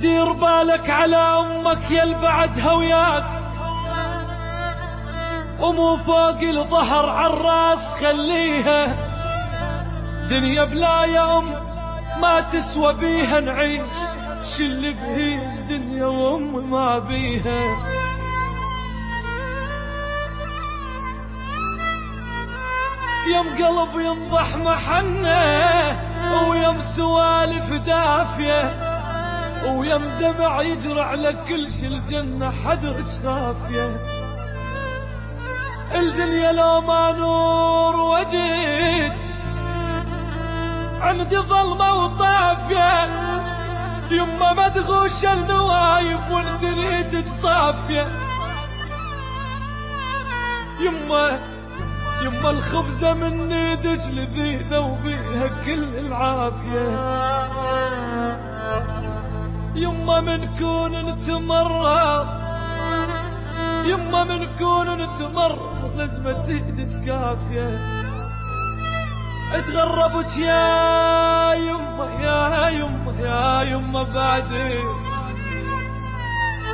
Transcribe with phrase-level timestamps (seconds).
[0.00, 3.24] دير بالك على أمك يا بعدها وياك
[5.60, 8.96] ومو فوق الظهر عالراس خليها.
[10.30, 11.50] دنيا بلا يا أم
[12.20, 13.82] ما تسوى بيها نعيش.
[14.44, 17.62] شل بهيج دنيا وأم ما بيها.
[23.28, 25.98] يم قلب ينضح محنه
[26.48, 28.93] ويم سوالف دافية.
[29.66, 34.00] ويم دمع يجرى على كل شي الجنة حدرج خافية
[35.94, 39.18] الدنيا لو ما نور وجهك.
[41.00, 43.04] عندي ظلمة وطافية.
[44.10, 48.08] يما مدغوش النوايب وانت صافية.
[50.80, 51.38] يما
[52.22, 56.88] يما الخبزة من إيدك لذيذة وبيها كل العافية.
[59.74, 62.26] يما من كون نتمرض
[63.84, 67.78] يما من كون نتمرض لازمة إيدك كافية.
[69.54, 74.74] اتغربت يا يما يا يما يا يما بعدي.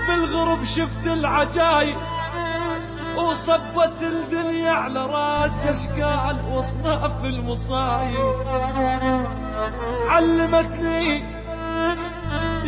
[0.08, 1.96] بالغرب شفت العجايب
[3.16, 8.36] وصبت الدنيا على راس أشكال وأصناف المصايب.
[10.08, 11.39] علمتني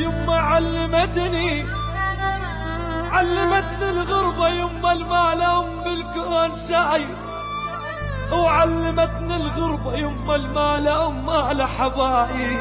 [0.02, 1.64] يما علمتني.
[3.12, 7.16] علمتني الغربة يما المال أم بالكون شاير
[8.32, 12.60] وعلمتني الغربة يما المال أم مال حبايب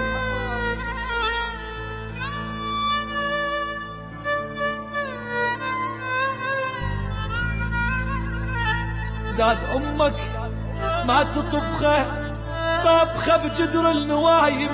[9.37, 10.19] زاد أمك
[11.05, 12.30] ما تطبخه.
[12.83, 14.69] طبخة بجدر النوايب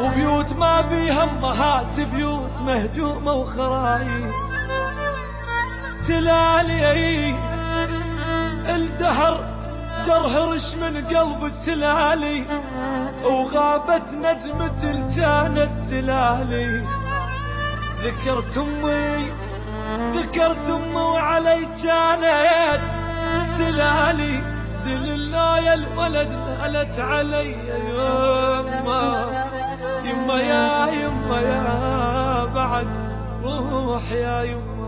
[0.00, 4.32] وبيوت ما بيها امهات بيوت مهجومة وخرايب.
[6.08, 7.36] تلالي
[8.68, 9.52] الدهر
[10.06, 12.44] جرهرش من قلب التلالي
[13.24, 14.82] وغابت نجمة
[15.16, 16.86] كانت تلالي
[18.04, 19.30] ذكرت أمي
[20.16, 22.82] ذكرت أمي وعلي كانت
[23.58, 24.51] تلالي.
[24.84, 27.50] دل الله يا الولد نالت علي
[27.90, 29.04] يما.
[30.04, 32.88] يما يا يما يا بعد
[33.44, 34.81] روح يا يما.